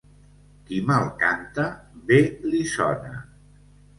[0.69, 1.65] Qui mal canta,
[2.09, 2.19] bé
[2.53, 3.15] li sona.